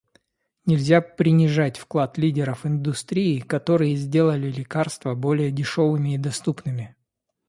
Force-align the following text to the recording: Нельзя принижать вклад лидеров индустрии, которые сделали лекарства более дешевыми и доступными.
Нельзя 0.65 0.99
принижать 0.99 1.77
вклад 1.77 2.17
лидеров 2.17 2.65
индустрии, 2.65 3.39
которые 3.39 3.95
сделали 3.97 4.51
лекарства 4.51 5.13
более 5.13 5.51
дешевыми 5.51 6.15
и 6.15 6.17
доступными. 6.17 6.95